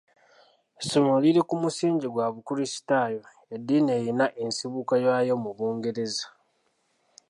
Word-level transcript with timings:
"Essomero 0.79 1.17
liri 1.23 1.41
ku 1.49 1.55
musingi 1.61 2.07
gwa 2.13 2.25
bukulisitaayo, 2.35 3.21
eddiini 3.53 3.89
erina 3.99 4.25
ensibuko 4.43 4.93
yaayo 5.05 5.33
mu 5.43 5.51
Bungereza." 5.57 6.25